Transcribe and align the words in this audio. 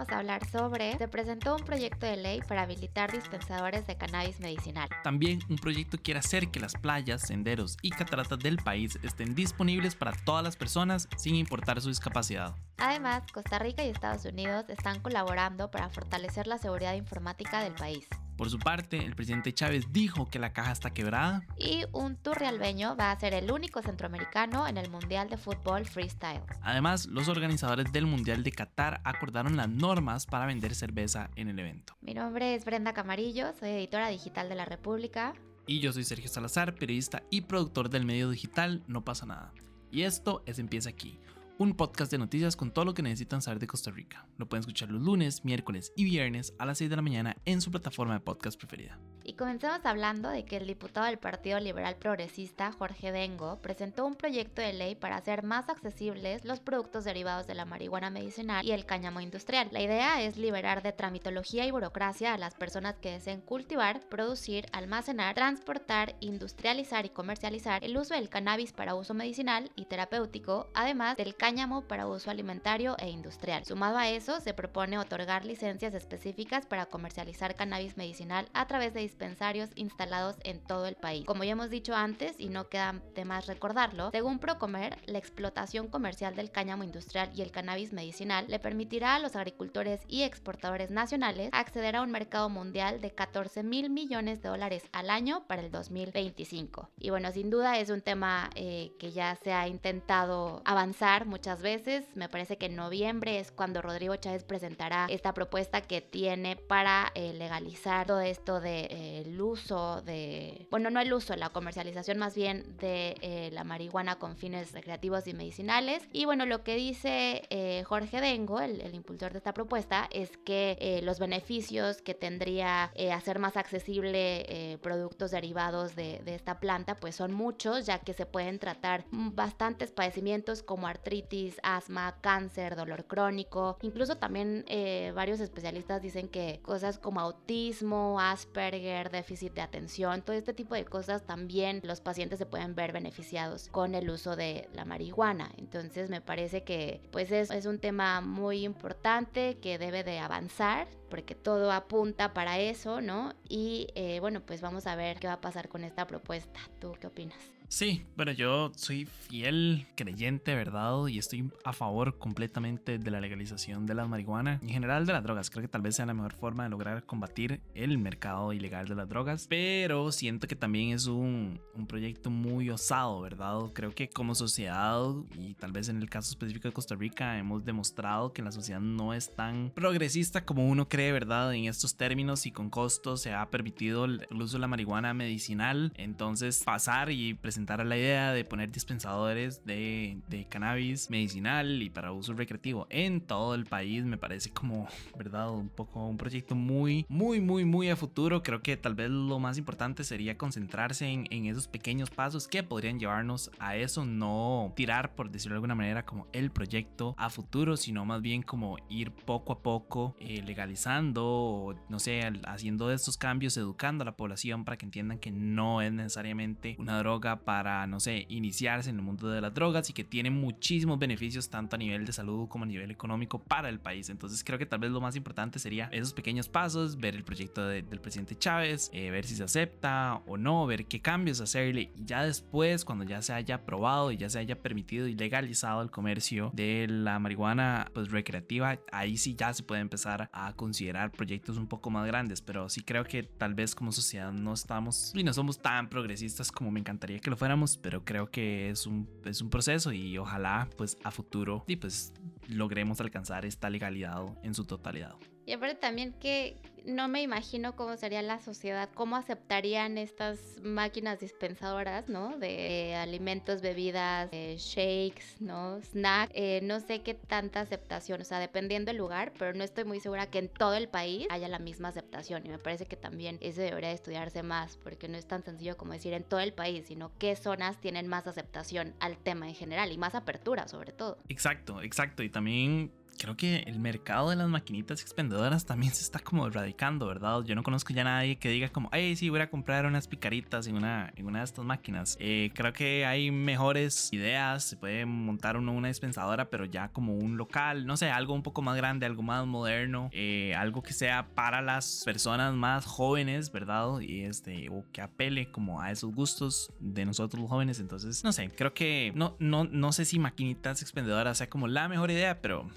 vamos 0.00 0.14
a 0.14 0.18
hablar 0.18 0.46
sobre, 0.48 0.96
se 0.96 1.08
presentó 1.08 1.56
un 1.56 1.62
proyecto 1.62 2.06
de 2.06 2.16
ley 2.16 2.40
para 2.48 2.62
habilitar 2.62 3.12
dispensadores 3.12 3.86
de 3.86 3.96
cannabis 3.96 4.40
medicinal. 4.40 4.88
También 5.02 5.40
un 5.50 5.56
proyecto 5.56 5.98
quiere 6.02 6.20
hacer 6.20 6.48
que 6.48 6.58
las 6.58 6.72
playas, 6.72 7.20
senderos 7.20 7.76
y 7.82 7.90
cataratas 7.90 8.38
del 8.38 8.56
país 8.56 8.98
estén 9.02 9.34
disponibles 9.34 9.94
para 9.94 10.12
todas 10.24 10.42
las 10.42 10.56
personas 10.56 11.06
sin 11.18 11.34
importar 11.34 11.82
su 11.82 11.90
discapacidad. 11.90 12.54
Además, 12.78 13.24
Costa 13.30 13.58
Rica 13.58 13.84
y 13.84 13.90
Estados 13.90 14.24
Unidos 14.24 14.64
están 14.70 15.00
colaborando 15.00 15.70
para 15.70 15.90
fortalecer 15.90 16.46
la 16.46 16.56
seguridad 16.56 16.94
informática 16.94 17.62
del 17.62 17.74
país. 17.74 18.08
Por 18.40 18.48
su 18.48 18.58
parte, 18.58 18.96
el 18.96 19.14
presidente 19.14 19.52
Chávez 19.52 19.92
dijo 19.92 20.30
que 20.30 20.38
la 20.38 20.54
caja 20.54 20.72
está 20.72 20.94
quebrada. 20.94 21.42
Y 21.58 21.82
un 21.92 22.16
turrialbeño 22.16 22.96
va 22.96 23.10
a 23.10 23.20
ser 23.20 23.34
el 23.34 23.52
único 23.52 23.82
centroamericano 23.82 24.66
en 24.66 24.78
el 24.78 24.88
Mundial 24.88 25.28
de 25.28 25.36
Fútbol 25.36 25.84
Freestyle. 25.84 26.40
Además, 26.62 27.04
los 27.04 27.28
organizadores 27.28 27.92
del 27.92 28.06
Mundial 28.06 28.42
de 28.42 28.50
Qatar 28.50 29.02
acordaron 29.04 29.58
las 29.58 29.68
normas 29.68 30.24
para 30.24 30.46
vender 30.46 30.74
cerveza 30.74 31.28
en 31.36 31.48
el 31.48 31.58
evento. 31.58 31.98
Mi 32.00 32.14
nombre 32.14 32.54
es 32.54 32.64
Brenda 32.64 32.94
Camarillo, 32.94 33.52
soy 33.60 33.72
editora 33.72 34.08
digital 34.08 34.48
de 34.48 34.54
La 34.54 34.64
República. 34.64 35.34
Y 35.66 35.80
yo 35.80 35.92
soy 35.92 36.04
Sergio 36.04 36.30
Salazar, 36.30 36.74
periodista 36.76 37.22
y 37.28 37.42
productor 37.42 37.90
del 37.90 38.06
medio 38.06 38.30
digital 38.30 38.82
No 38.86 39.04
pasa 39.04 39.26
nada. 39.26 39.52
Y 39.90 40.04
esto 40.04 40.42
es 40.46 40.58
Empieza 40.58 40.88
aquí 40.88 41.20
un 41.60 41.74
podcast 41.74 42.10
de 42.10 42.16
noticias 42.16 42.56
con 42.56 42.70
todo 42.72 42.86
lo 42.86 42.94
que 42.94 43.02
necesitan 43.02 43.42
saber 43.42 43.58
de 43.58 43.66
Costa 43.66 43.90
Rica. 43.90 44.26
Lo 44.38 44.48
pueden 44.48 44.60
escuchar 44.60 44.90
los 44.90 45.02
lunes, 45.02 45.44
miércoles 45.44 45.92
y 45.94 46.04
viernes 46.04 46.54
a 46.58 46.64
las 46.64 46.78
6 46.78 46.88
de 46.88 46.96
la 46.96 47.02
mañana 47.02 47.36
en 47.44 47.60
su 47.60 47.70
plataforma 47.70 48.14
de 48.14 48.20
podcast 48.20 48.58
preferida. 48.58 48.98
Y 49.30 49.34
comencemos 49.34 49.86
hablando 49.86 50.28
de 50.28 50.44
que 50.44 50.56
el 50.56 50.66
diputado 50.66 51.06
del 51.06 51.16
Partido 51.16 51.60
Liberal 51.60 51.94
Progresista, 51.94 52.72
Jorge 52.72 53.12
Dengo, 53.12 53.60
presentó 53.62 54.04
un 54.04 54.16
proyecto 54.16 54.60
de 54.60 54.72
ley 54.72 54.96
para 54.96 55.18
hacer 55.18 55.44
más 55.44 55.68
accesibles 55.68 56.44
los 56.44 56.58
productos 56.58 57.04
derivados 57.04 57.46
de 57.46 57.54
la 57.54 57.64
marihuana 57.64 58.10
medicinal 58.10 58.66
y 58.66 58.72
el 58.72 58.86
cáñamo 58.86 59.20
industrial. 59.20 59.68
La 59.70 59.82
idea 59.82 60.20
es 60.20 60.36
liberar 60.36 60.82
de 60.82 60.90
tramitología 60.90 61.64
y 61.64 61.70
burocracia 61.70 62.34
a 62.34 62.38
las 62.38 62.56
personas 62.56 62.96
que 62.96 63.12
deseen 63.12 63.40
cultivar, 63.40 64.00
producir, 64.08 64.66
almacenar, 64.72 65.36
transportar, 65.36 66.16
industrializar 66.18 67.06
y 67.06 67.10
comercializar 67.10 67.84
el 67.84 67.96
uso 67.96 68.14
del 68.14 68.30
cannabis 68.30 68.72
para 68.72 68.96
uso 68.96 69.14
medicinal 69.14 69.70
y 69.76 69.84
terapéutico, 69.84 70.66
además 70.74 71.16
del 71.16 71.36
cáñamo 71.36 71.82
para 71.82 72.08
uso 72.08 72.32
alimentario 72.32 72.96
e 72.98 73.10
industrial. 73.10 73.64
Sumado 73.64 73.96
a 73.96 74.08
eso, 74.08 74.40
se 74.40 74.54
propone 74.54 74.98
otorgar 74.98 75.44
licencias 75.44 75.94
específicas 75.94 76.66
para 76.66 76.86
comercializar 76.86 77.54
cannabis 77.54 77.96
medicinal 77.96 78.48
a 78.54 78.66
través 78.66 78.92
de 78.92 79.02
dispensarios 79.20 79.68
instalados 79.74 80.36
en 80.44 80.60
todo 80.60 80.86
el 80.86 80.96
país. 80.96 81.26
Como 81.26 81.44
ya 81.44 81.52
hemos 81.52 81.68
dicho 81.68 81.94
antes, 81.94 82.40
y 82.40 82.48
no 82.48 82.68
queda 82.68 83.02
de 83.14 83.26
más 83.26 83.46
recordarlo, 83.46 84.10
según 84.12 84.38
Procomer, 84.38 84.96
la 85.04 85.18
explotación 85.18 85.88
comercial 85.88 86.34
del 86.34 86.50
cáñamo 86.50 86.84
industrial 86.84 87.30
y 87.34 87.42
el 87.42 87.50
cannabis 87.50 87.92
medicinal 87.92 88.46
le 88.48 88.58
permitirá 88.58 89.16
a 89.16 89.18
los 89.18 89.36
agricultores 89.36 90.00
y 90.08 90.22
exportadores 90.22 90.90
nacionales 90.90 91.50
acceder 91.52 91.96
a 91.96 92.02
un 92.02 92.10
mercado 92.10 92.48
mundial 92.48 93.02
de 93.02 93.10
14 93.10 93.62
mil 93.62 93.90
millones 93.90 94.40
de 94.40 94.48
dólares 94.48 94.84
al 94.92 95.10
año 95.10 95.46
para 95.46 95.60
el 95.60 95.70
2025. 95.70 96.88
Y 96.98 97.10
bueno, 97.10 97.30
sin 97.30 97.50
duda 97.50 97.78
es 97.78 97.90
un 97.90 98.00
tema 98.00 98.48
eh, 98.54 98.92
que 98.98 99.12
ya 99.12 99.36
se 99.36 99.52
ha 99.52 99.68
intentado 99.68 100.62
avanzar 100.64 101.26
muchas 101.26 101.60
veces. 101.60 102.06
Me 102.14 102.30
parece 102.30 102.56
que 102.56 102.66
en 102.66 102.76
noviembre 102.76 103.38
es 103.38 103.52
cuando 103.52 103.82
Rodrigo 103.82 104.16
Chávez 104.16 104.44
presentará 104.44 105.08
esta 105.10 105.34
propuesta 105.34 105.82
que 105.82 106.00
tiene 106.00 106.56
para 106.56 107.12
eh, 107.14 107.34
legalizar 107.34 108.06
todo 108.06 108.20
esto 108.20 108.60
de, 108.60 108.86
eh, 108.90 109.09
uso 109.40 110.02
de, 110.02 110.66
bueno, 110.70 110.90
no 110.90 111.00
el 111.00 111.12
uso, 111.12 111.34
la 111.36 111.50
comercialización 111.50 112.18
más 112.18 112.34
bien 112.34 112.76
de 112.78 113.16
eh, 113.20 113.50
la 113.52 113.64
marihuana 113.64 114.18
con 114.18 114.36
fines 114.36 114.72
recreativos 114.72 115.26
y 115.26 115.34
medicinales. 115.34 116.02
Y 116.12 116.24
bueno, 116.24 116.46
lo 116.46 116.62
que 116.62 116.76
dice 116.76 117.42
Jorge 117.86 118.20
Dengo, 118.20 118.60
el, 118.60 118.94
impulsor 118.94 119.32
de 119.32 119.38
esta 119.38 119.54
propuesta, 119.54 120.08
es 120.12 120.36
que 120.38 121.00
los 121.02 121.18
beneficios 121.18 122.02
que 122.02 122.14
tendría 122.14 122.92
hacer 123.12 123.38
más 123.38 123.56
accesible 123.56 124.78
productos 124.82 125.30
derivados 125.30 125.96
de, 125.96 126.20
de 126.24 126.34
esta 126.34 126.60
planta, 126.60 126.96
pues 126.96 127.16
son 127.16 127.32
muchos, 127.32 127.86
ya 127.86 127.98
que 127.98 128.12
se 128.12 128.26
pueden 128.26 128.58
tratar 128.58 129.04
bastantes 129.10 129.90
padecimientos 129.92 130.62
como 130.62 130.86
artritis, 130.86 131.58
asma, 131.62 132.16
cáncer, 132.20 132.76
dolor 132.76 133.06
crónico. 133.06 133.78
Incluso 133.82 134.16
también 134.16 134.64
eh, 134.68 135.12
varios 135.14 135.40
especialistas 135.40 136.02
dicen 136.02 136.28
que 136.28 136.60
cosas 136.62 136.98
como 136.98 137.20
autismo, 137.20 138.20
Asperger, 138.20 138.89
déficit 139.10 139.54
de 139.54 139.60
atención, 139.60 140.22
todo 140.22 140.36
este 140.36 140.52
tipo 140.52 140.74
de 140.74 140.84
cosas 140.84 141.24
también 141.24 141.80
los 141.84 142.00
pacientes 142.00 142.38
se 142.38 142.46
pueden 142.46 142.74
ver 142.74 142.92
beneficiados 142.92 143.68
con 143.68 143.94
el 143.94 144.10
uso 144.10 144.36
de 144.36 144.68
la 144.74 144.84
marihuana. 144.84 145.50
Entonces 145.56 146.10
me 146.10 146.20
parece 146.20 146.64
que 146.64 147.00
pues 147.10 147.30
es, 147.32 147.50
es 147.50 147.66
un 147.66 147.78
tema 147.78 148.20
muy 148.20 148.64
importante 148.64 149.58
que 149.58 149.78
debe 149.78 150.04
de 150.04 150.18
avanzar 150.18 150.88
porque 151.08 151.34
todo 151.34 151.72
apunta 151.72 152.32
para 152.34 152.58
eso, 152.58 153.00
¿no? 153.00 153.34
Y 153.48 153.88
eh, 153.94 154.20
bueno, 154.20 154.40
pues 154.40 154.60
vamos 154.60 154.86
a 154.86 154.96
ver 154.96 155.18
qué 155.18 155.26
va 155.26 155.34
a 155.34 155.40
pasar 155.40 155.68
con 155.68 155.84
esta 155.84 156.06
propuesta. 156.06 156.60
¿Tú 156.80 156.94
qué 157.00 157.06
opinas? 157.06 157.59
Sí, 157.70 158.04
bueno, 158.16 158.32
yo 158.32 158.72
soy 158.74 159.06
fiel 159.06 159.86
creyente, 159.94 160.56
¿verdad? 160.56 161.06
Y 161.06 161.18
estoy 161.18 161.48
a 161.64 161.72
favor 161.72 162.18
completamente 162.18 162.98
de 162.98 163.10
la 163.12 163.20
legalización 163.20 163.86
de 163.86 163.94
la 163.94 164.06
marihuana 164.06 164.58
en 164.60 164.70
general 164.70 165.06
de 165.06 165.12
las 165.12 165.22
drogas. 165.22 165.50
Creo 165.50 165.62
que 165.62 165.68
tal 165.68 165.80
vez 165.80 165.94
sea 165.94 166.04
la 166.04 166.12
mejor 166.12 166.32
forma 166.32 166.64
de 166.64 166.70
lograr 166.70 167.06
combatir 167.06 167.60
el 167.74 167.96
mercado 167.96 168.52
ilegal 168.52 168.88
de 168.88 168.96
las 168.96 169.08
drogas, 169.08 169.46
pero 169.48 170.10
siento 170.10 170.48
que 170.48 170.56
también 170.56 170.90
es 170.90 171.06
un, 171.06 171.60
un 171.72 171.86
proyecto 171.86 172.28
muy 172.28 172.68
osado, 172.70 173.20
¿verdad? 173.20 173.60
Creo 173.72 173.94
que 173.94 174.10
como 174.10 174.34
sociedad 174.34 175.06
y 175.38 175.54
tal 175.54 175.70
vez 175.70 175.88
en 175.88 176.02
el 176.02 176.10
caso 176.10 176.30
específico 176.32 176.66
de 176.66 176.74
Costa 176.74 176.96
Rica 176.96 177.38
hemos 177.38 177.64
demostrado 177.64 178.32
que 178.32 178.42
la 178.42 178.50
sociedad 178.50 178.80
no 178.80 179.14
es 179.14 179.32
tan 179.36 179.70
progresista 179.76 180.44
como 180.44 180.68
uno 180.68 180.88
cree, 180.88 181.12
¿verdad? 181.12 181.54
En 181.54 181.66
estos 181.66 181.96
términos 181.96 182.46
y 182.46 182.50
con 182.50 182.68
costos 182.68 183.22
se 183.22 183.32
ha 183.32 183.48
permitido 183.48 184.06
el 184.06 184.26
uso 184.32 184.56
de 184.56 184.60
la 184.60 184.66
marihuana 184.66 185.14
medicinal. 185.14 185.92
Entonces 185.94 186.64
pasar 186.64 187.12
y 187.12 187.34
presentar 187.34 187.59
a 187.68 187.84
la 187.84 187.96
idea 187.96 188.32
de 188.32 188.44
poner 188.44 188.70
dispensadores 188.70 189.64
de, 189.64 190.18
de, 190.28 190.46
cannabis 190.46 191.10
medicinal 191.10 191.82
y 191.82 191.90
para 191.90 192.12
uso 192.12 192.32
recreativo 192.32 192.86
en 192.90 193.20
todo 193.20 193.54
el 193.54 193.66
país 193.66 194.04
me 194.04 194.16
parece 194.16 194.50
como, 194.50 194.88
¿verdad? 195.16 195.50
Un 195.50 195.68
poco 195.68 196.06
un 196.06 196.16
proyecto 196.16 196.54
muy, 196.54 197.06
muy, 197.08 197.40
muy, 197.40 197.64
muy 197.64 197.90
a 197.90 197.96
futuro. 197.96 198.42
Creo 198.42 198.62
que 198.62 198.76
tal 198.76 198.94
vez 198.94 199.10
lo 199.10 199.38
más 199.38 199.58
importante 199.58 200.04
sería 200.04 200.36
concentrarse 200.36 201.06
en, 201.06 201.26
en 201.30 201.46
esos 201.46 201.68
pequeños 201.68 202.10
pasos 202.10 202.48
que 202.48 202.62
podrían 202.62 202.98
llevarnos 202.98 203.50
a 203.58 203.76
eso, 203.76 204.04
no 204.04 204.72
tirar, 204.74 205.14
por 205.14 205.30
decirlo 205.30 205.54
de 205.54 205.58
alguna 205.58 205.74
manera, 205.74 206.04
como 206.04 206.26
el 206.32 206.50
proyecto 206.50 207.14
a 207.18 207.30
futuro, 207.30 207.76
sino 207.76 208.04
más 208.04 208.22
bien 208.22 208.42
como 208.42 208.76
ir 208.88 209.12
poco 209.12 209.52
a 209.52 209.62
poco 209.62 210.16
eh, 210.20 210.42
legalizando 210.44 211.24
o, 211.26 211.74
no 211.88 211.98
sé, 211.98 212.22
haciendo 212.44 212.90
estos 212.90 213.16
cambios, 213.16 213.56
educando 213.56 214.02
a 214.02 214.04
la 214.06 214.16
población 214.16 214.64
para 214.64 214.76
que 214.76 214.86
entiendan 214.86 215.18
que 215.18 215.30
no 215.30 215.82
es 215.82 215.92
necesariamente 215.92 216.76
una 216.78 216.98
droga 216.98 217.40
para, 217.50 217.84
no 217.88 217.98
sé, 217.98 218.26
iniciarse 218.28 218.90
en 218.90 218.96
el 218.96 219.02
mundo 219.02 219.28
de 219.28 219.40
las 219.40 219.52
drogas 219.52 219.90
y 219.90 219.92
que 219.92 220.04
tiene 220.04 220.30
muchísimos 220.30 221.00
beneficios 221.00 221.50
tanto 221.50 221.74
a 221.74 221.80
nivel 221.80 222.06
de 222.06 222.12
salud 222.12 222.46
como 222.46 222.62
a 222.62 222.66
nivel 222.68 222.92
económico 222.92 223.42
para 223.42 223.68
el 223.68 223.80
país. 223.80 224.08
Entonces 224.08 224.44
creo 224.44 224.56
que 224.56 224.66
tal 224.66 224.78
vez 224.78 224.92
lo 224.92 225.00
más 225.00 225.16
importante 225.16 225.58
sería 225.58 225.88
esos 225.90 226.12
pequeños 226.12 226.48
pasos, 226.48 226.96
ver 226.96 227.16
el 227.16 227.24
proyecto 227.24 227.66
del 227.66 227.84
presidente 228.00 228.38
Chávez, 228.38 228.88
eh, 228.92 229.10
ver 229.10 229.26
si 229.26 229.34
se 229.34 229.42
acepta 229.42 230.22
o 230.28 230.36
no, 230.36 230.64
ver 230.64 230.86
qué 230.86 231.00
cambios 231.00 231.40
hacerle 231.40 231.90
y 231.96 232.04
ya 232.04 232.22
después, 232.22 232.84
cuando 232.84 233.04
ya 233.04 233.20
se 233.20 233.32
haya 233.32 233.56
aprobado 233.56 234.12
y 234.12 234.16
ya 234.16 234.30
se 234.30 234.38
haya 234.38 234.62
permitido 234.62 235.08
y 235.08 235.16
legalizado 235.16 235.82
el 235.82 235.90
comercio 235.90 236.52
de 236.54 236.86
la 236.88 237.18
marihuana 237.18 237.90
pues 237.92 238.12
recreativa, 238.12 238.78
ahí 238.92 239.16
sí 239.16 239.34
ya 239.34 239.52
se 239.52 239.64
puede 239.64 239.80
empezar 239.80 240.30
a 240.32 240.52
considerar 240.52 241.10
proyectos 241.10 241.56
un 241.56 241.66
poco 241.66 241.90
más 241.90 242.06
grandes, 242.06 242.42
pero 242.42 242.68
sí 242.68 242.82
creo 242.82 243.02
que 243.02 243.24
tal 243.24 243.54
vez 243.54 243.74
como 243.74 243.90
sociedad 243.90 244.30
no 244.30 244.52
estamos 244.52 245.12
y 245.16 245.24
no 245.24 245.32
somos 245.32 245.60
tan 245.60 245.88
progresistas 245.88 246.52
como 246.52 246.70
me 246.70 246.78
encantaría 246.78 247.18
que 247.18 247.28
lo 247.28 247.39
fuéramos, 247.40 247.78
pero 247.78 248.04
creo 248.04 248.30
que 248.30 248.68
es 248.68 248.86
un, 248.86 249.08
es 249.24 249.40
un 249.40 249.48
proceso 249.48 249.94
y 249.94 250.18
ojalá 250.18 250.68
pues 250.76 250.98
a 251.04 251.10
futuro 251.10 251.64
y 251.66 251.76
pues 251.76 252.12
logremos 252.48 253.00
alcanzar 253.00 253.46
esta 253.46 253.70
legalidad 253.70 254.26
en 254.42 254.52
su 254.52 254.66
totalidad. 254.66 255.14
Y 255.50 255.52
aparte 255.52 255.74
también 255.74 256.12
que 256.12 256.54
no 256.84 257.08
me 257.08 257.22
imagino 257.22 257.74
cómo 257.74 257.96
sería 257.96 258.22
la 258.22 258.38
sociedad, 258.38 258.88
cómo 258.94 259.16
aceptarían 259.16 259.98
estas 259.98 260.38
máquinas 260.62 261.18
dispensadoras, 261.18 262.08
¿no? 262.08 262.38
De 262.38 262.94
alimentos, 262.94 263.60
bebidas, 263.60 264.30
shakes, 264.30 265.40
¿no? 265.40 265.80
Snack. 265.82 266.30
Eh, 266.34 266.60
no 266.62 266.78
sé 266.78 267.02
qué 267.02 267.14
tanta 267.14 267.62
aceptación, 267.62 268.20
o 268.20 268.24
sea, 268.24 268.38
dependiendo 268.38 268.90
del 268.90 268.98
lugar, 268.98 269.32
pero 269.40 269.52
no 269.52 269.64
estoy 269.64 269.82
muy 269.82 269.98
segura 269.98 270.30
que 270.30 270.38
en 270.38 270.48
todo 270.48 270.74
el 270.74 270.88
país 270.88 271.26
haya 271.30 271.48
la 271.48 271.58
misma 271.58 271.88
aceptación. 271.88 272.46
Y 272.46 272.48
me 272.48 272.58
parece 272.58 272.86
que 272.86 272.94
también 272.94 273.36
eso 273.40 273.60
debería 273.60 273.90
estudiarse 273.90 274.44
más, 274.44 274.76
porque 274.76 275.08
no 275.08 275.18
es 275.18 275.26
tan 275.26 275.42
sencillo 275.42 275.76
como 275.76 275.94
decir 275.94 276.12
en 276.12 276.22
todo 276.22 276.38
el 276.38 276.52
país, 276.52 276.86
sino 276.86 277.10
qué 277.18 277.34
zonas 277.34 277.80
tienen 277.80 278.06
más 278.06 278.28
aceptación 278.28 278.94
al 279.00 279.18
tema 279.18 279.48
en 279.48 279.56
general 279.56 279.90
y 279.90 279.98
más 279.98 280.14
apertura 280.14 280.68
sobre 280.68 280.92
todo. 280.92 281.18
Exacto, 281.28 281.82
exacto. 281.82 282.22
Y 282.22 282.28
también 282.28 282.92
creo 283.18 283.36
que 283.36 283.58
el 283.66 283.78
mercado 283.78 284.30
de 284.30 284.36
las 284.36 284.48
maquinitas 284.48 285.00
expendedoras 285.02 285.64
también 285.66 285.92
se 285.94 286.02
está 286.02 286.18
como 286.18 286.46
erradicando, 286.46 287.06
¿verdad? 287.06 287.42
Yo 287.44 287.54
no 287.54 287.62
conozco 287.62 287.92
ya 287.92 288.04
nadie 288.04 288.36
que 288.36 288.48
diga 288.48 288.68
como, 288.68 288.88
ay, 288.92 289.16
sí, 289.16 289.28
voy 289.28 289.40
a 289.40 289.50
comprar 289.50 289.86
unas 289.86 290.08
picaritas 290.08 290.66
en 290.66 290.76
una, 290.76 291.12
en 291.16 291.26
una 291.26 291.40
de 291.40 291.44
estas 291.44 291.64
máquinas. 291.64 292.16
Eh, 292.20 292.50
creo 292.54 292.72
que 292.72 293.04
hay 293.06 293.30
mejores 293.30 294.12
ideas, 294.12 294.64
se 294.64 294.76
puede 294.76 295.04
montar 295.06 295.56
uno 295.56 295.72
una 295.72 295.88
dispensadora, 295.88 296.50
pero 296.50 296.64
ya 296.64 296.88
como 296.88 297.14
un 297.14 297.36
local, 297.36 297.86
no 297.86 297.96
sé, 297.96 298.10
algo 298.10 298.34
un 298.34 298.42
poco 298.42 298.62
más 298.62 298.76
grande, 298.76 299.06
algo 299.06 299.22
más 299.22 299.46
moderno, 299.46 300.10
eh, 300.12 300.54
algo 300.56 300.82
que 300.82 300.92
sea 300.92 301.28
para 301.34 301.62
las 301.62 302.02
personas 302.04 302.54
más 302.54 302.84
jóvenes, 302.86 303.52
¿verdad? 303.52 304.00
Y 304.00 304.22
este, 304.22 304.68
o 304.70 304.84
que 304.92 305.00
apele 305.00 305.50
como 305.50 305.80
a 305.80 305.90
esos 305.90 306.12
gustos 306.14 306.72
de 306.80 307.04
nosotros 307.04 307.40
los 307.40 307.50
jóvenes. 307.50 307.80
Entonces, 307.80 308.24
no 308.24 308.32
sé, 308.32 308.50
creo 308.50 308.74
que 308.74 309.12
no, 309.14 309.36
no, 309.38 309.64
no 309.64 309.92
sé 309.92 310.04
si 310.04 310.18
maquinitas 310.18 310.82
expendedoras 310.82 311.38
sea 311.38 311.48
como 311.48 311.68
la 311.68 311.88
mejor 311.88 312.10
idea, 312.10 312.40
pero 312.40 312.68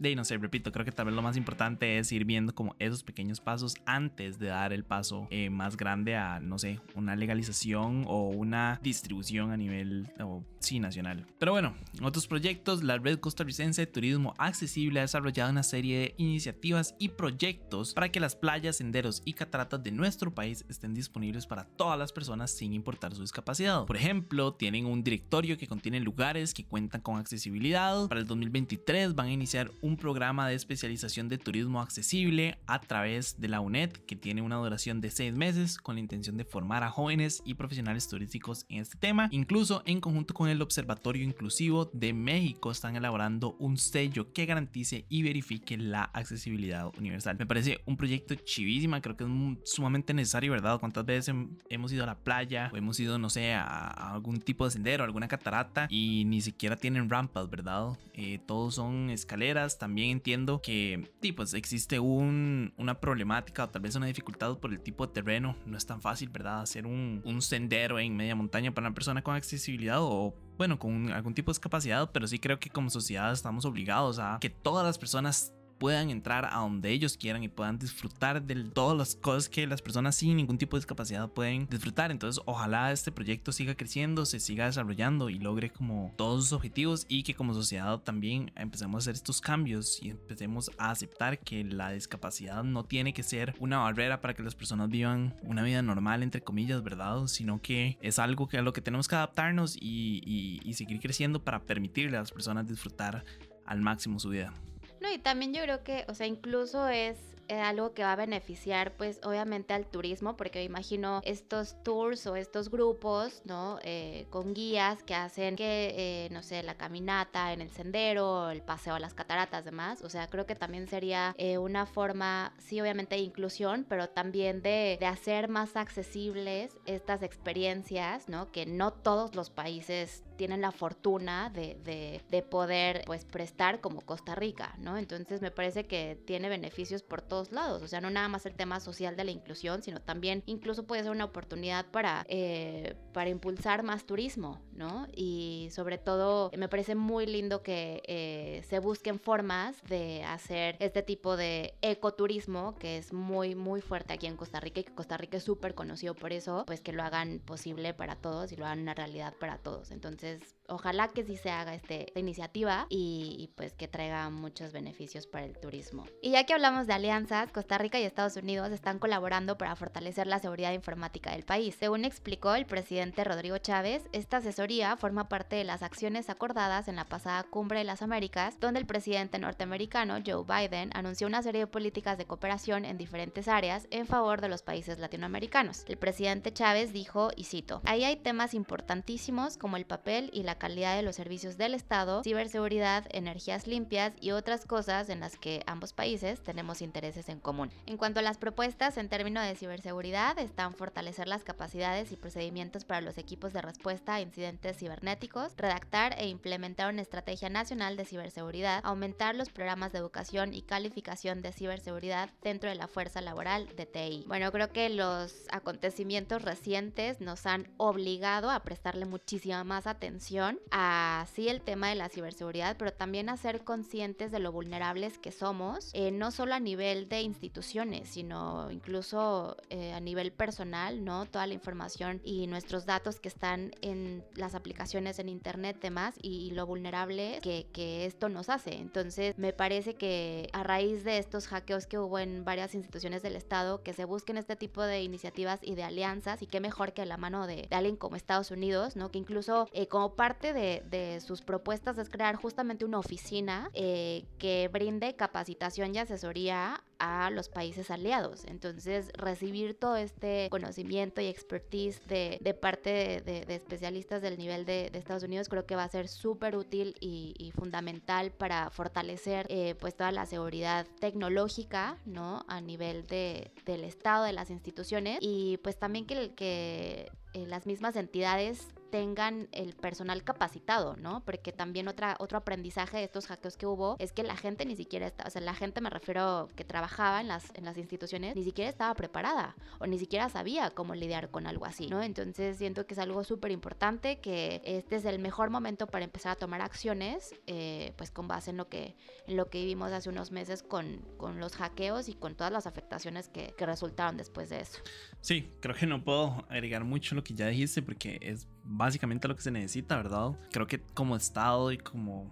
de 0.00 0.16
no 0.16 0.24
sé, 0.24 0.38
repito, 0.38 0.72
creo 0.72 0.84
que 0.84 0.92
tal 0.92 1.06
vez 1.06 1.14
lo 1.14 1.22
más 1.22 1.36
importante 1.36 1.98
es 1.98 2.10
ir 2.10 2.24
viendo 2.24 2.54
como 2.54 2.74
esos 2.78 3.04
pequeños 3.04 3.40
pasos 3.40 3.76
antes 3.84 4.38
de 4.38 4.46
dar 4.46 4.72
el 4.72 4.82
paso 4.82 5.28
eh, 5.30 5.50
más 5.50 5.76
grande 5.76 6.16
a, 6.16 6.40
no 6.40 6.58
sé, 6.58 6.80
una 6.94 7.14
legalización 7.16 8.04
o 8.08 8.30
una 8.30 8.80
distribución 8.82 9.50
a 9.50 9.58
nivel 9.58 10.10
sí, 10.58 10.80
nacional. 10.80 11.26
Pero 11.38 11.52
bueno, 11.52 11.74
en 11.98 12.04
otros 12.04 12.26
proyectos, 12.26 12.82
la 12.82 12.96
Red 12.96 13.18
Costarricense 13.20 13.82
de 13.82 13.86
Turismo 13.86 14.34
Accesible 14.38 15.00
ha 15.00 15.02
desarrollado 15.02 15.50
una 15.50 15.62
serie 15.62 15.98
de 15.98 16.14
iniciativas 16.16 16.94
y 16.98 17.10
proyectos 17.10 17.92
para 17.92 18.10
que 18.10 18.20
las 18.20 18.36
playas, 18.36 18.76
senderos 18.76 19.20
y 19.26 19.34
cataratas 19.34 19.82
de 19.82 19.90
nuestro 19.90 20.34
país 20.34 20.64
estén 20.70 20.94
disponibles 20.94 21.46
para 21.46 21.64
todas 21.64 21.98
las 21.98 22.12
personas 22.12 22.50
sin 22.50 22.72
importar 22.72 23.14
su 23.14 23.20
discapacidad. 23.20 23.84
Por 23.84 23.96
ejemplo, 23.96 24.54
tienen 24.54 24.86
un 24.86 25.04
directorio 25.04 25.58
que 25.58 25.66
contiene 25.66 26.00
lugares 26.00 26.54
que 26.54 26.64
cuentan 26.64 27.02
con 27.02 27.18
accesibilidad. 27.18 28.08
Para 28.08 28.20
el 28.20 28.26
2023 28.26 29.14
van 29.14 29.26
a 29.26 29.32
iniciar 29.32 29.70
un 29.82 29.89
un 29.90 29.96
programa 29.96 30.48
de 30.48 30.54
especialización 30.54 31.28
de 31.28 31.36
turismo 31.36 31.80
accesible 31.80 32.58
a 32.68 32.80
través 32.80 33.40
de 33.40 33.48
la 33.48 33.60
UNED 33.60 33.90
que 33.90 34.14
tiene 34.14 34.40
una 34.40 34.54
duración 34.56 35.00
de 35.00 35.10
seis 35.10 35.34
meses 35.34 35.78
con 35.78 35.96
la 35.96 36.00
intención 36.00 36.36
de 36.36 36.44
formar 36.44 36.84
a 36.84 36.90
jóvenes 36.90 37.42
y 37.44 37.54
profesionales 37.54 38.08
turísticos 38.08 38.66
en 38.68 38.82
este 38.82 38.96
tema. 38.98 39.28
Incluso 39.32 39.82
en 39.86 40.00
conjunto 40.00 40.32
con 40.32 40.48
el 40.48 40.62
Observatorio 40.62 41.24
Inclusivo 41.24 41.90
de 41.92 42.12
México 42.12 42.70
están 42.70 42.94
elaborando 42.94 43.56
un 43.58 43.78
sello 43.78 44.32
que 44.32 44.46
garantice 44.46 45.06
y 45.08 45.24
verifique 45.24 45.76
la 45.76 46.04
accesibilidad 46.04 46.86
universal. 46.96 47.36
Me 47.36 47.46
parece 47.46 47.80
un 47.84 47.96
proyecto 47.96 48.36
chivísima, 48.36 49.00
creo 49.00 49.16
que 49.16 49.24
es 49.24 49.30
sumamente 49.64 50.14
necesario, 50.14 50.52
¿verdad? 50.52 50.78
¿Cuántas 50.78 51.04
veces 51.04 51.34
hemos 51.68 51.92
ido 51.92 52.04
a 52.04 52.06
la 52.06 52.18
playa 52.18 52.70
o 52.72 52.76
hemos 52.76 53.00
ido, 53.00 53.18
no 53.18 53.28
sé, 53.28 53.54
a, 53.54 54.12
algún 54.12 54.38
tipo 54.38 54.64
de 54.64 54.70
sendero, 54.70 55.02
alguna 55.02 55.26
catarata 55.26 55.88
y 55.90 56.24
ni 56.26 56.40
siquiera 56.40 56.76
tienen 56.76 57.10
rampas, 57.10 57.50
¿verdad? 57.50 57.98
Eh, 58.14 58.38
todos 58.46 58.76
son 58.76 59.10
escaleras, 59.10 59.78
también 59.80 60.10
entiendo 60.10 60.60
que 60.60 61.10
pues 61.34 61.54
existe 61.54 61.98
un, 61.98 62.74
una 62.76 63.00
problemática 63.00 63.64
o 63.64 63.68
tal 63.70 63.80
vez 63.80 63.96
una 63.96 64.06
dificultad 64.06 64.58
por 64.58 64.72
el 64.72 64.80
tipo 64.80 65.06
de 65.06 65.14
terreno. 65.14 65.56
No 65.64 65.78
es 65.78 65.86
tan 65.86 66.02
fácil, 66.02 66.28
¿verdad? 66.28 66.60
Hacer 66.60 66.86
un, 66.86 67.22
un 67.24 67.40
sendero 67.40 67.98
en 67.98 68.14
media 68.14 68.34
montaña 68.34 68.72
para 68.72 68.88
una 68.88 68.94
persona 68.94 69.22
con 69.22 69.34
accesibilidad 69.34 69.98
o 70.00 70.34
bueno, 70.58 70.78
con 70.78 71.10
algún 71.10 71.32
tipo 71.32 71.50
de 71.50 71.54
discapacidad, 71.54 72.10
pero 72.12 72.26
sí 72.26 72.38
creo 72.38 72.60
que 72.60 72.68
como 72.68 72.90
sociedad 72.90 73.32
estamos 73.32 73.64
obligados 73.64 74.18
a 74.18 74.36
que 74.38 74.50
todas 74.50 74.84
las 74.84 74.98
personas 74.98 75.54
puedan 75.80 76.10
entrar 76.10 76.44
a 76.44 76.58
donde 76.58 76.90
ellos 76.90 77.16
quieran 77.16 77.42
y 77.42 77.48
puedan 77.48 77.78
disfrutar 77.78 78.42
de 78.42 78.64
todas 78.64 78.96
las 78.96 79.14
cosas 79.14 79.48
que 79.48 79.66
las 79.66 79.80
personas 79.80 80.14
sin 80.14 80.36
ningún 80.36 80.58
tipo 80.58 80.76
de 80.76 80.80
discapacidad 80.80 81.30
pueden 81.30 81.66
disfrutar. 81.68 82.10
Entonces, 82.10 82.40
ojalá 82.44 82.92
este 82.92 83.10
proyecto 83.10 83.50
siga 83.50 83.74
creciendo, 83.74 84.26
se 84.26 84.40
siga 84.40 84.66
desarrollando 84.66 85.30
y 85.30 85.38
logre 85.38 85.70
como 85.70 86.12
todos 86.16 86.44
sus 86.44 86.52
objetivos 86.52 87.06
y 87.08 87.22
que 87.22 87.34
como 87.34 87.54
sociedad 87.54 87.98
también 88.00 88.52
empecemos 88.56 88.94
a 88.94 89.00
hacer 89.04 89.14
estos 89.14 89.40
cambios 89.40 90.02
y 90.02 90.10
empecemos 90.10 90.70
a 90.76 90.90
aceptar 90.90 91.38
que 91.38 91.64
la 91.64 91.92
discapacidad 91.92 92.62
no 92.62 92.84
tiene 92.84 93.14
que 93.14 93.22
ser 93.22 93.54
una 93.58 93.78
barrera 93.78 94.20
para 94.20 94.34
que 94.34 94.42
las 94.42 94.54
personas 94.54 94.90
vivan 94.90 95.34
una 95.42 95.62
vida 95.62 95.80
normal, 95.80 96.22
entre 96.22 96.42
comillas, 96.42 96.82
¿verdad? 96.82 97.26
Sino 97.26 97.62
que 97.62 97.96
es 98.02 98.18
algo 98.18 98.48
que 98.48 98.58
a 98.58 98.62
lo 98.62 98.74
que 98.74 98.82
tenemos 98.82 99.08
que 99.08 99.14
adaptarnos 99.14 99.78
y, 99.80 100.60
y 100.62 100.74
seguir 100.74 101.00
creciendo 101.00 101.42
para 101.42 101.64
permitirle 101.64 102.18
a 102.18 102.20
las 102.20 102.32
personas 102.32 102.68
disfrutar 102.68 103.24
al 103.64 103.80
máximo 103.80 104.18
su 104.18 104.28
vida. 104.28 104.52
No, 105.00 105.10
y 105.12 105.18
también 105.18 105.52
yo 105.54 105.62
creo 105.62 105.82
que, 105.82 106.04
o 106.08 106.14
sea, 106.14 106.26
incluso 106.26 106.88
es 106.88 107.16
algo 107.58 107.94
que 107.94 108.02
va 108.02 108.12
a 108.12 108.16
beneficiar 108.16 108.92
pues 108.96 109.20
obviamente 109.24 109.74
al 109.74 109.86
turismo 109.86 110.36
porque 110.36 110.60
me 110.60 110.64
imagino 110.64 111.20
estos 111.24 111.82
tours 111.82 112.26
o 112.26 112.36
estos 112.36 112.70
grupos 112.70 113.42
no 113.44 113.78
eh, 113.82 114.26
con 114.30 114.54
guías 114.54 115.02
que 115.02 115.14
hacen 115.14 115.56
que 115.56 115.94
eh, 115.96 116.28
no 116.30 116.42
sé 116.42 116.62
la 116.62 116.74
caminata 116.76 117.52
en 117.52 117.60
el 117.60 117.70
sendero 117.70 118.50
el 118.50 118.62
paseo 118.62 118.94
a 118.94 119.00
las 119.00 119.14
cataratas 119.14 119.64
demás. 119.64 120.02
O 120.02 120.10
sea 120.10 120.28
creo 120.28 120.46
que 120.46 120.54
también 120.54 120.86
sería 120.88 121.34
una 121.58 121.86
forma 121.86 122.52
sí 122.58 122.80
obviamente 122.80 123.16
de 123.16 123.22
inclusión 123.22 123.86
pero 123.88 124.08
también 124.08 124.62
de, 124.62 124.96
de, 125.00 125.06
hacer 125.06 125.48
más 125.48 125.76
accesibles 125.76 126.76
estas 126.86 127.22
experiencias 127.22 128.28
no 128.28 128.52
que 128.52 128.66
no 128.66 128.92
todos 128.92 129.34
los 129.34 129.50
países 129.50 130.22
tienen 130.36 130.60
la 130.60 130.72
fortuna 130.72 131.50
de, 131.50 131.76
de, 131.84 132.22
de 132.30 132.42
poder 132.42 133.02
pues 133.06 133.24
prestar 133.24 133.80
como 133.80 134.00
Costa 134.02 134.34
Rica 134.34 134.74
no 134.78 134.96
entonces 134.96 135.40
me 135.40 135.50
parece 135.50 135.86
que 135.86 136.18
tiene 136.24 136.48
beneficios 136.48 137.02
por 137.02 137.22
todos 137.40 137.52
lados, 137.52 137.82
o 137.82 137.88
sea, 137.88 138.00
no 138.02 138.10
nada 138.10 138.28
más 138.28 138.44
el 138.44 138.54
tema 138.54 138.80
social 138.80 139.16
de 139.16 139.24
la 139.24 139.30
inclusión, 139.30 139.82
sino 139.82 140.00
también 140.00 140.42
incluso 140.46 140.86
puede 140.86 141.02
ser 141.02 141.12
una 141.12 141.24
oportunidad 141.24 141.86
para, 141.86 142.26
eh, 142.28 142.96
para 143.14 143.30
impulsar 143.30 143.82
más 143.82 144.04
turismo, 144.04 144.60
¿no? 144.72 145.06
Y 145.14 145.68
sobre 145.72 145.96
todo 145.96 146.50
me 146.56 146.68
parece 146.68 146.94
muy 146.94 147.24
lindo 147.24 147.62
que 147.62 148.02
eh, 148.06 148.62
se 148.68 148.78
busquen 148.78 149.18
formas 149.18 149.82
de 149.88 150.22
hacer 150.24 150.76
este 150.80 151.02
tipo 151.02 151.36
de 151.36 151.74
ecoturismo 151.80 152.76
que 152.78 152.98
es 152.98 153.12
muy, 153.12 153.54
muy 153.54 153.80
fuerte 153.80 154.12
aquí 154.12 154.26
en 154.26 154.36
Costa 154.36 154.60
Rica 154.60 154.80
y 154.80 154.84
que 154.84 154.94
Costa 154.94 155.16
Rica 155.16 155.38
es 155.38 155.44
súper 155.44 155.74
conocido 155.74 156.14
por 156.14 156.32
eso, 156.32 156.64
pues 156.66 156.82
que 156.82 156.92
lo 156.92 157.02
hagan 157.02 157.40
posible 157.40 157.94
para 157.94 158.16
todos 158.16 158.52
y 158.52 158.56
lo 158.56 158.66
hagan 158.66 158.80
una 158.80 158.94
realidad 158.94 159.34
para 159.40 159.56
todos. 159.56 159.90
Entonces, 159.92 160.56
ojalá 160.68 161.08
que 161.08 161.24
sí 161.24 161.36
se 161.36 161.50
haga 161.50 161.74
este, 161.74 162.08
esta 162.08 162.20
iniciativa 162.20 162.86
y, 162.90 163.36
y 163.38 163.48
pues 163.56 163.72
que 163.72 163.88
traiga 163.88 164.28
muchos 164.28 164.72
beneficios 164.72 165.26
para 165.26 165.46
el 165.46 165.58
turismo. 165.58 166.04
Y 166.20 166.32
ya 166.32 166.44
que 166.44 166.52
hablamos 166.52 166.86
de 166.86 166.92
alianzas, 166.92 167.19
Costa 167.52 167.76
Rica 167.76 168.00
y 168.00 168.04
Estados 168.04 168.36
Unidos 168.36 168.72
están 168.72 168.98
colaborando 168.98 169.58
para 169.58 169.76
fortalecer 169.76 170.26
la 170.26 170.38
seguridad 170.38 170.72
informática 170.72 171.32
del 171.32 171.44
país. 171.44 171.76
Según 171.78 172.04
explicó 172.04 172.54
el 172.54 172.64
presidente 172.64 173.24
Rodrigo 173.24 173.58
Chávez, 173.58 174.02
esta 174.12 174.38
asesoría 174.38 174.96
forma 174.96 175.28
parte 175.28 175.56
de 175.56 175.64
las 175.64 175.82
acciones 175.82 176.30
acordadas 176.30 176.88
en 176.88 176.96
la 176.96 177.04
pasada 177.04 177.42
Cumbre 177.42 177.80
de 177.80 177.84
las 177.84 178.02
Américas, 178.02 178.58
donde 178.58 178.80
el 178.80 178.86
presidente 178.86 179.38
norteamericano 179.38 180.18
Joe 180.24 180.44
Biden 180.44 180.90
anunció 180.94 181.26
una 181.26 181.42
serie 181.42 181.62
de 181.62 181.66
políticas 181.66 182.16
de 182.16 182.24
cooperación 182.24 182.84
en 182.84 182.96
diferentes 182.96 183.48
áreas 183.48 183.86
en 183.90 184.06
favor 184.06 184.40
de 184.40 184.48
los 184.48 184.62
países 184.62 184.98
latinoamericanos. 184.98 185.84
El 185.88 185.98
presidente 185.98 186.52
Chávez 186.52 186.92
dijo, 186.92 187.30
y 187.36 187.44
cito, 187.44 187.82
ahí 187.84 188.04
hay 188.04 188.16
temas 188.16 188.54
importantísimos 188.54 189.58
como 189.58 189.76
el 189.76 189.84
papel 189.84 190.30
y 190.32 190.42
la 190.42 190.56
calidad 190.56 190.96
de 190.96 191.02
los 191.02 191.16
servicios 191.16 191.58
del 191.58 191.74
Estado, 191.74 192.22
ciberseguridad, 192.22 193.04
energías 193.10 193.66
limpias 193.66 194.14
y 194.20 194.30
otras 194.30 194.64
cosas 194.64 195.10
en 195.10 195.20
las 195.20 195.36
que 195.36 195.62
ambos 195.66 195.92
países 195.92 196.42
tenemos 196.42 196.80
intereses 197.10 197.28
en 197.28 197.40
común. 197.40 197.70
En 197.86 197.96
cuanto 197.96 198.20
a 198.20 198.22
las 198.22 198.38
propuestas 198.38 198.96
en 198.96 199.08
términos 199.08 199.44
de 199.44 199.56
ciberseguridad, 199.56 200.38
están 200.38 200.74
fortalecer 200.74 201.26
las 201.26 201.44
capacidades 201.44 202.12
y 202.12 202.16
procedimientos 202.16 202.84
para 202.84 203.00
los 203.00 203.18
equipos 203.18 203.52
de 203.52 203.62
respuesta 203.62 204.14
a 204.14 204.20
incidentes 204.20 204.78
cibernéticos, 204.78 205.52
redactar 205.56 206.14
e 206.18 206.28
implementar 206.28 206.92
una 206.92 207.02
estrategia 207.02 207.48
nacional 207.48 207.96
de 207.96 208.04
ciberseguridad, 208.04 208.80
aumentar 208.84 209.34
los 209.34 209.50
programas 209.50 209.92
de 209.92 209.98
educación 209.98 210.54
y 210.54 210.62
calificación 210.62 211.42
de 211.42 211.52
ciberseguridad 211.52 212.30
dentro 212.42 212.70
de 212.70 212.76
la 212.76 212.86
fuerza 212.86 213.20
laboral 213.20 213.68
de 213.76 213.86
TI. 213.86 214.24
Bueno, 214.28 214.52
creo 214.52 214.72
que 214.72 214.88
los 214.88 215.46
acontecimientos 215.50 216.42
recientes 216.42 217.20
nos 217.20 217.46
han 217.46 217.68
obligado 217.76 218.50
a 218.50 218.60
prestarle 218.60 219.06
muchísima 219.06 219.64
más 219.64 219.86
atención 219.86 220.60
a 220.70 221.26
sí 221.34 221.48
el 221.48 221.60
tema 221.60 221.88
de 221.88 221.96
la 221.96 222.08
ciberseguridad, 222.08 222.76
pero 222.76 222.92
también 222.92 223.28
a 223.28 223.36
ser 223.36 223.64
conscientes 223.64 224.30
de 224.30 224.38
lo 224.38 224.52
vulnerables 224.52 225.18
que 225.18 225.32
somos, 225.32 225.90
eh, 225.94 226.10
no 226.10 226.30
solo 226.30 226.54
a 226.54 226.60
nivel 226.60 226.99
de 227.08 227.22
instituciones, 227.22 228.08
sino 228.08 228.70
incluso 228.70 229.56
eh, 229.70 229.92
a 229.92 230.00
nivel 230.00 230.32
personal, 230.32 231.04
¿no? 231.04 231.26
Toda 231.26 231.46
la 231.46 231.54
información 231.54 232.20
y 232.24 232.46
nuestros 232.46 232.86
datos 232.86 233.20
que 233.20 233.28
están 233.28 233.72
en 233.82 234.24
las 234.34 234.54
aplicaciones 234.54 235.18
en 235.18 235.28
internet, 235.28 235.78
demás, 235.80 236.14
y, 236.22 236.50
lo 236.50 236.66
vulnerable 236.66 237.38
que, 237.42 237.66
que, 237.72 238.04
esto 238.06 238.28
nos 238.28 238.48
hace. 238.48 238.74
Entonces, 238.74 239.38
me 239.38 239.52
parece 239.52 239.94
que 239.94 240.48
a 240.52 240.64
raíz 240.64 241.04
de 241.04 241.18
estos 241.18 241.46
hackeos 241.46 241.86
que 241.86 241.98
hubo 241.98 242.18
en 242.18 242.44
varias 242.44 242.74
instituciones 242.74 243.22
del 243.22 243.36
Estado, 243.36 243.82
que 243.82 243.92
se 243.92 244.04
busquen 244.04 244.36
este 244.36 244.56
tipo 244.56 244.82
de 244.82 245.02
iniciativas 245.02 245.60
y 245.62 245.74
de 245.76 245.84
alianzas, 245.84 246.42
y 246.42 246.46
qué 246.46 246.60
mejor 246.60 246.92
que 246.92 247.06
la 247.06 247.16
mano 247.16 247.46
de, 247.46 247.68
alguien 247.70 247.96
como 247.96 248.16
Estados 248.16 248.50
Unidos, 248.50 248.96
¿no? 248.96 249.10
Que 249.10 249.18
incluso 249.18 249.68
eh, 249.72 249.86
como 249.86 250.14
parte 250.14 250.52
de, 250.52 250.82
de, 250.90 251.20
sus 251.20 251.42
propuestas 251.42 251.98
es 251.98 252.08
crear 252.08 252.36
justamente 252.36 252.84
una 252.84 252.98
oficina 252.98 253.70
eh, 253.74 254.24
que 254.38 254.68
brinde 254.72 255.14
capacitación 255.14 255.94
y 255.94 255.98
asesoría 255.98 256.82
a 257.00 257.30
los 257.30 257.48
países 257.48 257.90
aliados. 257.90 258.44
Entonces, 258.44 259.10
recibir 259.14 259.74
todo 259.74 259.96
este 259.96 260.48
conocimiento 260.50 261.20
y 261.20 261.26
expertise 261.26 262.06
de, 262.06 262.38
de 262.40 262.54
parte 262.54 263.22
de, 263.24 263.44
de, 263.46 263.54
especialistas 263.54 264.22
del 264.22 264.38
nivel 264.38 264.64
de, 264.64 264.90
Estados 265.00 265.22
Unidos 265.22 265.48
creo 265.48 265.64
que 265.64 265.76
va 265.76 265.84
a 265.84 265.88
ser 265.88 266.08
súper 266.08 266.56
útil 266.56 266.94
y, 267.00 267.34
y, 267.38 267.52
fundamental 267.52 268.30
para 268.32 268.68
fortalecer 268.68 269.46
eh, 269.48 269.74
pues 269.80 269.96
toda 269.96 270.12
la 270.12 270.26
seguridad 270.26 270.86
tecnológica, 271.00 271.96
¿no? 272.04 272.44
A 272.48 272.60
nivel 272.60 273.06
de, 273.06 273.50
del 273.64 273.84
Estado, 273.84 274.24
de 274.24 274.34
las 274.34 274.50
instituciones 274.50 275.18
y 275.22 275.56
pues 275.58 275.78
también 275.78 276.04
que, 276.06 276.34
que 276.34 277.10
eh, 277.32 277.46
las 277.46 277.64
mismas 277.64 277.96
entidades 277.96 278.68
tengan 278.90 279.48
el 279.52 279.74
personal 279.74 280.22
capacitado, 280.24 280.96
¿no? 280.96 281.24
Porque 281.24 281.52
también 281.52 281.88
otra, 281.88 282.16
otro 282.18 282.38
aprendizaje 282.38 282.98
de 282.98 283.04
estos 283.04 283.26
hackeos 283.26 283.56
que 283.56 283.66
hubo 283.66 283.96
es 283.98 284.12
que 284.12 284.22
la 284.22 284.36
gente 284.36 284.66
ni 284.66 284.76
siquiera 284.76 285.06
estaba, 285.06 285.28
o 285.28 285.30
sea, 285.30 285.40
la 285.40 285.54
gente 285.54 285.80
me 285.80 285.90
refiero 285.90 286.48
que 286.56 286.64
trabajaba 286.64 287.20
en 287.20 287.28
las, 287.28 287.54
en 287.54 287.64
las 287.64 287.78
instituciones, 287.78 288.34
ni 288.36 288.44
siquiera 288.44 288.68
estaba 288.68 288.94
preparada 288.94 289.54
o 289.78 289.86
ni 289.86 289.98
siquiera 289.98 290.28
sabía 290.28 290.70
cómo 290.70 290.94
lidiar 290.94 291.30
con 291.30 291.46
algo 291.46 291.66
así, 291.66 291.86
¿no? 291.86 292.02
Entonces 292.02 292.58
siento 292.58 292.86
que 292.86 292.94
es 292.94 292.98
algo 292.98 293.24
súper 293.24 293.50
importante, 293.50 294.20
que 294.20 294.60
este 294.64 294.96
es 294.96 295.04
el 295.04 295.18
mejor 295.18 295.50
momento 295.50 295.86
para 295.86 296.04
empezar 296.04 296.32
a 296.32 296.36
tomar 296.36 296.60
acciones, 296.60 297.34
eh, 297.46 297.92
pues 297.96 298.10
con 298.10 298.28
base 298.28 298.50
en 298.50 298.56
lo 298.56 298.68
que, 298.68 298.96
en 299.26 299.36
lo 299.36 299.48
que 299.48 299.58
vivimos 299.58 299.92
hace 299.92 300.08
unos 300.08 300.32
meses 300.32 300.62
con, 300.62 300.98
con 301.16 301.38
los 301.38 301.54
hackeos 301.56 302.08
y 302.08 302.14
con 302.14 302.34
todas 302.34 302.52
las 302.52 302.66
afectaciones 302.66 303.28
que, 303.28 303.54
que 303.56 303.66
resultaron 303.66 304.16
después 304.16 304.50
de 304.50 304.60
eso. 304.60 304.78
Sí, 305.20 305.50
creo 305.60 305.74
que 305.74 305.86
no 305.86 306.02
puedo 306.02 306.44
agregar 306.48 306.84
mucho 306.84 307.14
lo 307.14 307.22
que 307.22 307.34
ya 307.34 307.46
dijiste 307.46 307.82
porque 307.82 308.18
es 308.20 308.48
básicamente 308.80 309.28
lo 309.28 309.36
que 309.36 309.42
se 309.42 309.50
necesita, 309.50 309.96
¿verdad? 309.96 310.32
Creo 310.50 310.66
que 310.66 310.80
como 310.80 311.14
Estado 311.14 311.70
y 311.70 311.76
como... 311.76 312.30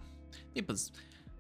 Y 0.55 0.63
pues 0.63 0.95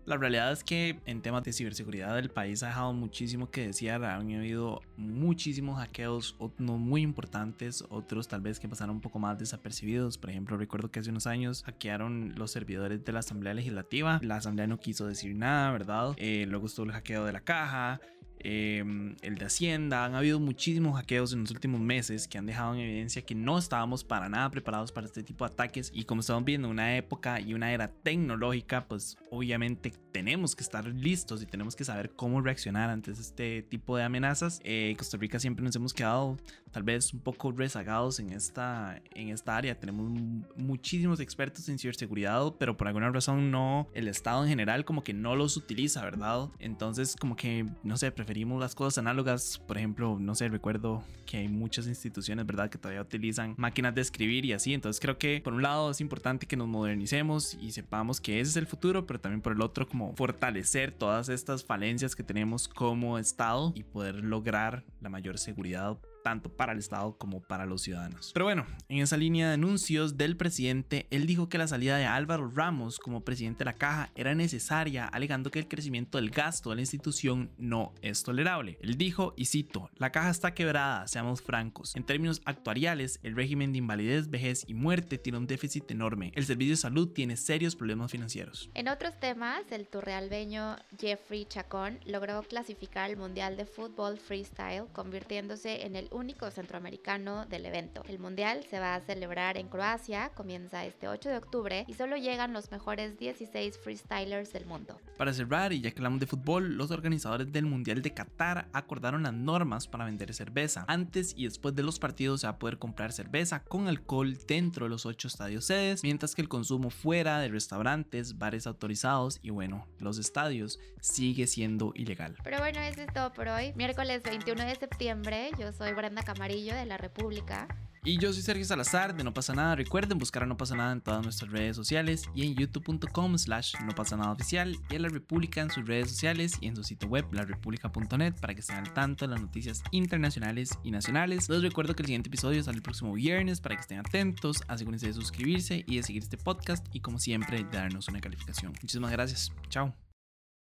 la 0.04 0.18
realidad 0.18 0.52
es 0.52 0.64
que 0.64 1.00
en 1.06 1.22
temas 1.22 1.44
de 1.44 1.52
ciberseguridad 1.52 2.18
el 2.18 2.28
país 2.28 2.62
ha 2.62 2.68
dejado 2.68 2.92
muchísimo 2.92 3.50
que 3.50 3.66
desear. 3.66 4.04
Han 4.04 4.30
habido 4.34 4.82
muchísimos 4.96 5.78
hackeos, 5.78 6.36
no 6.58 6.76
muy 6.76 7.00
importantes, 7.00 7.84
otros 7.88 8.28
tal 8.28 8.42
vez 8.42 8.60
que 8.60 8.68
pasaron 8.68 8.96
un 8.96 9.00
poco 9.00 9.18
más 9.18 9.38
desapercibidos. 9.38 10.18
Por 10.18 10.28
ejemplo, 10.30 10.58
recuerdo 10.58 10.90
que 10.90 11.00
hace 11.00 11.10
unos 11.10 11.26
años 11.26 11.62
hackearon 11.64 12.34
los 12.36 12.50
servidores 12.50 13.02
de 13.04 13.12
la 13.12 13.20
Asamblea 13.20 13.54
Legislativa. 13.54 14.20
La 14.22 14.36
Asamblea 14.36 14.66
no 14.66 14.78
quiso 14.78 15.06
decir 15.06 15.34
nada, 15.34 15.70
¿verdad? 15.72 16.14
Eh, 16.16 16.44
luego 16.48 16.66
estuvo 16.66 16.86
el 16.86 16.92
hackeo 16.92 17.24
de 17.24 17.32
la 17.32 17.40
caja. 17.40 18.00
Em, 18.40 19.16
el 19.22 19.36
de 19.36 19.44
Hacienda. 19.44 20.04
Han 20.04 20.14
habido 20.14 20.38
muchísimos 20.38 20.96
hackeos 20.96 21.32
en 21.32 21.40
los 21.40 21.50
últimos 21.50 21.80
meses 21.80 22.28
que 22.28 22.38
han 22.38 22.46
dejado 22.46 22.74
en 22.74 22.80
evidencia 22.80 23.22
que 23.22 23.34
no 23.34 23.58
estábamos 23.58 24.04
para 24.04 24.28
nada 24.28 24.50
preparados 24.50 24.92
para 24.92 25.06
este 25.06 25.22
tipo 25.22 25.44
de 25.46 25.52
ataques. 25.52 25.90
Y 25.94 26.04
como 26.04 26.20
estamos 26.20 26.44
viendo, 26.44 26.68
una 26.68 26.96
época 26.96 27.40
y 27.40 27.54
una 27.54 27.72
era 27.72 27.88
tecnológica, 27.88 28.86
pues 28.86 29.16
obviamente 29.30 29.92
tenemos 30.12 30.56
que 30.56 30.62
estar 30.62 30.84
listos 30.86 31.42
y 31.42 31.46
tenemos 31.46 31.76
que 31.76 31.84
saber 31.84 32.10
cómo 32.14 32.40
reaccionar 32.40 32.90
ante 32.90 33.12
este 33.12 33.62
tipo 33.62 33.96
de 33.96 34.02
amenazas. 34.04 34.60
Eh, 34.64 34.94
Costa 34.98 35.16
Rica 35.16 35.38
siempre 35.38 35.64
nos 35.64 35.76
hemos 35.76 35.94
quedado 35.94 36.36
tal 36.70 36.82
vez 36.82 37.12
un 37.12 37.20
poco 37.20 37.52
rezagados 37.52 38.20
en 38.20 38.32
esta, 38.32 39.00
en 39.14 39.28
esta 39.28 39.56
área. 39.56 39.78
Tenemos 39.78 40.10
muchísimos 40.56 41.20
expertos 41.20 41.68
en 41.68 41.78
ciberseguridad, 41.78 42.54
pero 42.58 42.76
por 42.76 42.88
alguna 42.88 43.10
razón 43.10 43.50
no, 43.50 43.88
el 43.94 44.08
Estado 44.08 44.42
en 44.42 44.48
general 44.48 44.84
como 44.84 45.02
que 45.02 45.14
no 45.14 45.36
los 45.36 45.56
utiliza, 45.56 46.02
¿verdad? 46.02 46.48
Entonces 46.58 47.16
como 47.16 47.36
que, 47.36 47.66
no 47.82 47.96
sé, 47.96 48.10
preferimos 48.12 48.60
las 48.60 48.74
cosas 48.74 48.98
análogas. 48.98 49.58
Por 49.66 49.78
ejemplo, 49.78 50.18
no 50.18 50.34
sé, 50.34 50.48
recuerdo 50.48 51.04
que 51.26 51.38
hay 51.38 51.48
muchas 51.48 51.86
instituciones, 51.86 52.46
¿verdad? 52.46 52.70
Que 52.70 52.78
todavía 52.78 53.02
utilizan 53.02 53.54
máquinas 53.56 53.94
de 53.94 54.00
escribir 54.00 54.44
y 54.44 54.52
así. 54.52 54.74
Entonces 54.74 55.00
creo 55.00 55.18
que 55.18 55.40
por 55.42 55.52
un 55.52 55.62
lado 55.62 55.90
es 55.90 56.00
importante 56.00 56.46
que 56.46 56.56
nos 56.56 56.68
modernicemos 56.68 57.56
y 57.60 57.72
sepamos 57.72 58.20
que 58.20 58.40
ese 58.40 58.50
es 58.50 58.56
el 58.56 58.66
futuro, 58.66 59.06
pero 59.06 59.17
también 59.18 59.42
por 59.42 59.52
el 59.52 59.60
otro 59.60 59.88
como 59.88 60.14
fortalecer 60.14 60.92
todas 60.92 61.28
estas 61.28 61.64
falencias 61.64 62.16
que 62.16 62.22
tenemos 62.22 62.68
como 62.68 63.18
Estado 63.18 63.72
y 63.74 63.82
poder 63.82 64.16
lograr 64.16 64.84
la 65.00 65.08
mayor 65.08 65.38
seguridad 65.38 65.98
tanto 66.28 66.50
para 66.50 66.72
el 66.72 66.78
Estado 66.78 67.16
como 67.16 67.40
para 67.40 67.64
los 67.64 67.80
ciudadanos. 67.80 68.32
Pero 68.34 68.44
bueno, 68.44 68.66
en 68.90 68.98
esa 68.98 69.16
línea 69.16 69.48
de 69.48 69.54
anuncios 69.54 70.18
del 70.18 70.36
presidente, 70.36 71.06
él 71.10 71.26
dijo 71.26 71.48
que 71.48 71.56
la 71.56 71.66
salida 71.66 71.96
de 71.96 72.04
Álvaro 72.04 72.50
Ramos 72.54 72.98
como 72.98 73.22
presidente 73.22 73.60
de 73.60 73.64
la 73.64 73.72
caja 73.72 74.10
era 74.14 74.34
necesaria, 74.34 75.06
alegando 75.06 75.50
que 75.50 75.58
el 75.58 75.68
crecimiento 75.68 76.18
del 76.18 76.28
gasto 76.28 76.68
de 76.68 76.76
la 76.76 76.82
institución 76.82 77.50
no 77.56 77.94
es 78.02 78.24
tolerable. 78.24 78.76
Él 78.82 78.98
dijo, 78.98 79.32
y 79.38 79.46
cito, 79.46 79.88
la 79.96 80.12
caja 80.12 80.28
está 80.28 80.52
quebrada, 80.52 81.08
seamos 81.08 81.40
francos. 81.40 81.96
En 81.96 82.04
términos 82.04 82.42
actuariales, 82.44 83.20
el 83.22 83.34
régimen 83.34 83.72
de 83.72 83.78
invalidez, 83.78 84.28
vejez 84.28 84.64
y 84.66 84.74
muerte 84.74 85.16
tiene 85.16 85.38
un 85.38 85.46
déficit 85.46 85.90
enorme. 85.90 86.30
El 86.34 86.44
servicio 86.44 86.74
de 86.74 86.76
salud 86.76 87.08
tiene 87.08 87.38
serios 87.38 87.74
problemas 87.74 88.12
financieros. 88.12 88.68
En 88.74 88.88
otros 88.88 89.18
temas, 89.18 89.62
el 89.70 89.88
turrealbeño 89.88 90.76
Jeffrey 91.00 91.46
Chacón 91.46 92.00
logró 92.04 92.42
clasificar 92.42 93.10
al 93.10 93.16
Mundial 93.16 93.56
de 93.56 93.64
Fútbol 93.64 94.18
Freestyle, 94.18 94.84
convirtiéndose 94.92 95.86
en 95.86 95.96
el 95.96 96.08
único 96.18 96.50
centroamericano 96.50 97.46
del 97.46 97.66
evento. 97.66 98.02
El 98.08 98.18
mundial 98.18 98.64
se 98.68 98.80
va 98.80 98.94
a 98.94 99.00
celebrar 99.00 99.56
en 99.56 99.68
Croacia, 99.68 100.30
comienza 100.34 100.84
este 100.84 101.08
8 101.08 101.28
de 101.28 101.36
octubre 101.36 101.84
y 101.86 101.94
solo 101.94 102.16
llegan 102.16 102.52
los 102.52 102.70
mejores 102.70 103.18
16 103.18 103.78
freestylers 103.78 104.52
del 104.52 104.66
mundo. 104.66 105.00
Para 105.16 105.32
cerrar, 105.32 105.72
y 105.72 105.80
ya 105.80 105.90
que 105.90 105.98
hablamos 105.98 106.20
de 106.20 106.26
fútbol, 106.26 106.76
los 106.76 106.90
organizadores 106.90 107.50
del 107.52 107.66
Mundial 107.66 108.02
de 108.02 108.12
Qatar 108.12 108.68
acordaron 108.72 109.22
las 109.22 109.32
normas 109.32 109.86
para 109.86 110.04
vender 110.04 110.34
cerveza. 110.34 110.84
Antes 110.88 111.34
y 111.36 111.44
después 111.44 111.74
de 111.74 111.82
los 111.82 111.98
partidos 111.98 112.40
se 112.40 112.46
va 112.46 112.52
a 112.54 112.58
poder 112.58 112.78
comprar 112.78 113.12
cerveza 113.12 113.62
con 113.62 113.88
alcohol 113.88 114.36
dentro 114.46 114.86
de 114.86 114.90
los 114.90 115.06
8 115.06 115.28
estadios 115.28 115.64
sedes, 115.64 116.02
mientras 116.02 116.34
que 116.34 116.42
el 116.42 116.48
consumo 116.48 116.90
fuera 116.90 117.38
de 117.38 117.48
restaurantes, 117.48 118.38
bares 118.38 118.66
autorizados 118.66 119.38
y 119.42 119.50
bueno, 119.50 119.86
los 119.98 120.18
estadios 120.18 120.78
sigue 121.00 121.46
siendo 121.46 121.92
ilegal. 121.94 122.36
Pero 122.42 122.58
bueno, 122.58 122.80
eso 122.80 123.02
es 123.02 123.12
todo 123.12 123.32
por 123.32 123.48
hoy. 123.48 123.72
Miércoles 123.74 124.22
21 124.22 124.64
de 124.64 124.74
septiembre, 124.74 125.50
yo 125.58 125.72
soy 125.72 125.92
Camarillo 126.14 126.74
de 126.74 126.86
La 126.86 126.96
República. 126.96 127.68
Y 128.04 128.18
yo 128.18 128.32
soy 128.32 128.42
Sergio 128.42 128.64
Salazar 128.64 129.14
de 129.14 129.24
No 129.24 129.34
pasa 129.34 129.54
nada. 129.54 129.74
Recuerden 129.74 130.18
buscar 130.18 130.42
a 130.42 130.46
No 130.46 130.56
pasa 130.56 130.74
nada 130.74 130.92
en 130.92 131.00
todas 131.00 131.22
nuestras 131.22 131.50
redes 131.50 131.76
sociales 131.76 132.24
y 132.34 132.46
en 132.46 132.54
youtube.com 132.54 133.36
slash 133.36 133.74
no 133.84 133.94
pasa 133.94 134.16
nada 134.16 134.32
oficial 134.32 134.76
y 134.88 134.96
a 134.96 134.98
La 134.98 135.08
República 135.08 135.60
en 135.60 135.70
sus 135.70 135.86
redes 135.86 136.08
sociales 136.08 136.56
y 136.60 136.68
en 136.68 136.76
su 136.76 136.84
sitio 136.84 137.08
web 137.08 137.26
larepublica.net 137.32 138.34
para 138.40 138.54
que 138.54 138.60
estén 138.60 138.76
al 138.76 138.92
tanto 138.94 139.26
de 139.26 139.32
las 139.32 139.42
noticias 139.42 139.82
internacionales 139.90 140.70
y 140.82 140.90
nacionales. 140.90 141.48
Les 141.48 141.62
recuerdo 141.62 141.94
que 141.94 142.02
el 142.02 142.06
siguiente 142.06 142.28
episodio 142.28 142.62
sale 142.62 142.76
el 142.76 142.82
próximo 142.82 143.12
viernes 143.12 143.60
para 143.60 143.74
que 143.74 143.82
estén 143.82 143.98
atentos. 143.98 144.62
Asegúrense 144.68 145.08
de 145.08 145.12
suscribirse 145.12 145.84
y 145.86 145.96
de 145.96 146.02
seguir 146.02 146.22
este 146.22 146.38
podcast 146.38 146.86
y 146.94 147.00
como 147.00 147.18
siempre 147.18 147.66
darnos 147.70 148.08
una 148.08 148.20
calificación. 148.20 148.72
Muchísimas 148.80 149.10
gracias. 149.10 149.52
Chao. 149.68 150.07